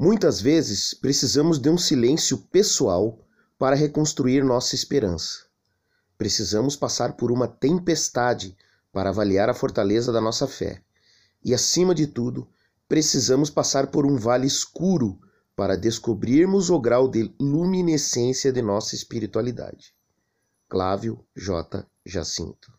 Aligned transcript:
Muitas 0.00 0.40
vezes 0.40 0.94
precisamos 0.94 1.58
de 1.58 1.68
um 1.68 1.76
silêncio 1.76 2.38
pessoal 2.38 3.18
para 3.58 3.74
reconstruir 3.74 4.44
nossa 4.44 4.76
esperança. 4.76 5.46
Precisamos 6.16 6.76
passar 6.76 7.16
por 7.16 7.32
uma 7.32 7.48
tempestade 7.48 8.56
para 8.92 9.10
avaliar 9.10 9.50
a 9.50 9.54
fortaleza 9.54 10.12
da 10.12 10.20
nossa 10.20 10.46
fé. 10.46 10.80
E, 11.44 11.52
acima 11.52 11.96
de 11.96 12.06
tudo, 12.06 12.46
precisamos 12.88 13.50
passar 13.50 13.88
por 13.88 14.06
um 14.06 14.16
vale 14.16 14.46
escuro 14.46 15.18
para 15.56 15.76
descobrirmos 15.76 16.70
o 16.70 16.78
grau 16.78 17.08
de 17.08 17.34
luminescência 17.40 18.52
de 18.52 18.62
nossa 18.62 18.94
espiritualidade. 18.94 19.92
Clávio 20.68 21.24
J. 21.34 21.84
Jacinto 22.06 22.77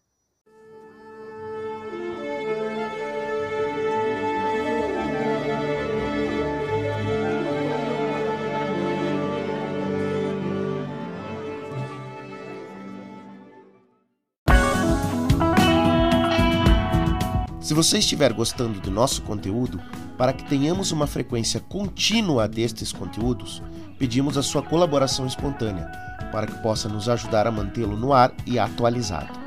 Se 17.69 17.75
você 17.75 17.99
estiver 17.99 18.33
gostando 18.33 18.79
do 18.79 18.89
nosso 18.89 19.21
conteúdo, 19.21 19.79
para 20.17 20.33
que 20.33 20.43
tenhamos 20.43 20.91
uma 20.91 21.05
frequência 21.05 21.59
contínua 21.59 22.47
destes 22.47 22.91
conteúdos, 22.91 23.61
pedimos 23.99 24.39
a 24.39 24.41
sua 24.41 24.63
colaboração 24.63 25.27
espontânea, 25.27 25.85
para 26.31 26.47
que 26.47 26.63
possa 26.63 26.89
nos 26.89 27.07
ajudar 27.07 27.45
a 27.45 27.51
mantê-lo 27.51 27.95
no 27.95 28.11
ar 28.11 28.33
e 28.43 28.57
atualizado. 28.57 29.39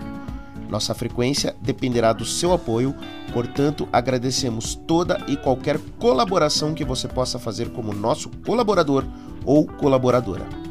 Nossa 0.69 0.95
frequência 0.95 1.57
dependerá 1.61 2.13
do 2.13 2.25
seu 2.25 2.53
apoio, 2.53 2.95
portanto, 3.33 3.89
agradecemos 3.93 4.77
toda 4.87 5.21
e 5.27 5.37
qualquer 5.37 5.81
colaboração 5.99 6.75
que 6.75 6.85
você 6.85 7.09
possa 7.09 7.41
fazer 7.41 7.73
como 7.73 7.93
nosso 7.93 8.31
colaborador 8.47 9.05
ou 9.45 9.67
colaboradora. 9.67 10.62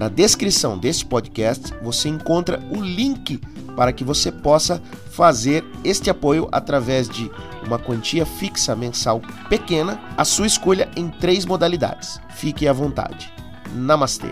Na 0.00 0.08
descrição 0.08 0.78
deste 0.78 1.04
podcast 1.04 1.74
você 1.82 2.08
encontra 2.08 2.58
o 2.70 2.80
link 2.80 3.38
para 3.76 3.92
que 3.92 4.02
você 4.02 4.32
possa 4.32 4.80
fazer 5.10 5.62
este 5.84 6.08
apoio 6.08 6.48
através 6.50 7.06
de 7.06 7.30
uma 7.66 7.78
quantia 7.78 8.24
fixa 8.24 8.74
mensal 8.74 9.20
pequena, 9.50 10.00
a 10.16 10.24
sua 10.24 10.46
escolha 10.46 10.88
em 10.96 11.10
três 11.10 11.44
modalidades. 11.44 12.18
Fique 12.30 12.66
à 12.66 12.72
vontade. 12.72 13.30
Namastê! 13.74 14.30